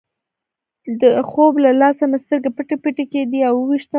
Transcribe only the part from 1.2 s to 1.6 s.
خوب